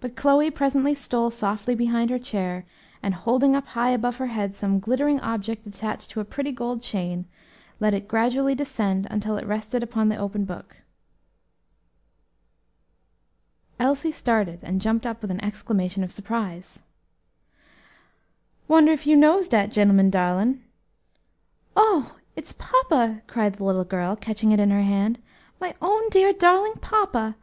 [0.00, 2.64] But Chloe presently stole softly behind her chair,
[3.02, 6.80] and, holding up high above her head some glittering object attached to a pretty gold
[6.82, 7.24] chain,
[7.80, 10.82] let it gradually descend until it rested upon the open book.
[13.80, 16.80] Elsie started and jumped up with an exclamation of surprise.
[18.68, 20.62] "Wonder if you knows dat gen'leman, darlin'?"
[21.74, 21.86] laughed Chloe.
[21.88, 22.16] "Oh!
[22.36, 25.18] it is papa," cried the little girl, catching it in her hand,
[25.60, 27.34] "my own dear, darling papa!